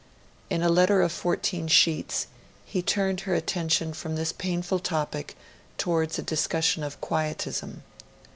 In 0.49 0.63
a 0.63 0.69
letter 0.69 1.03
of 1.03 1.11
fourteen 1.11 1.67
sheets, 1.67 2.25
he 2.65 2.81
turned 2.81 3.21
her 3.21 3.35
attention 3.35 3.93
from 3.93 4.15
this 4.15 4.31
painful 4.33 4.79
topic 4.79 5.37
towards 5.77 6.17
a 6.17 6.23
discussion 6.23 6.81
of 6.81 6.99
Quietism. 7.01 7.83